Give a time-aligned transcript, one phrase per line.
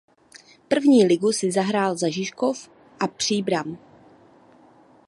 [0.67, 2.69] První ligu si zahrál za Žižkov
[2.99, 3.77] a Příbram.